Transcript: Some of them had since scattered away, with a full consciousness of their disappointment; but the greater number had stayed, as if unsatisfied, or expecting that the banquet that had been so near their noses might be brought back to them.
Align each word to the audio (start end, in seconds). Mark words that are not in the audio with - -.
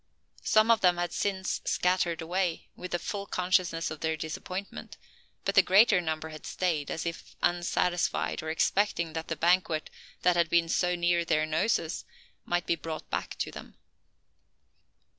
Some 0.41 0.71
of 0.71 0.81
them 0.81 0.97
had 0.97 1.13
since 1.13 1.61
scattered 1.63 2.23
away, 2.23 2.69
with 2.75 2.95
a 2.95 2.97
full 2.97 3.27
consciousness 3.27 3.91
of 3.91 3.99
their 3.99 4.17
disappointment; 4.17 4.97
but 5.45 5.53
the 5.53 5.61
greater 5.61 6.01
number 6.01 6.29
had 6.29 6.47
stayed, 6.47 6.89
as 6.89 7.05
if 7.05 7.35
unsatisfied, 7.43 8.41
or 8.41 8.49
expecting 8.49 9.13
that 9.13 9.27
the 9.27 9.35
banquet 9.35 9.91
that 10.23 10.35
had 10.35 10.49
been 10.49 10.69
so 10.69 10.95
near 10.95 11.23
their 11.23 11.45
noses 11.45 12.03
might 12.45 12.65
be 12.65 12.75
brought 12.75 13.07
back 13.11 13.37
to 13.37 13.51
them. 13.51 13.75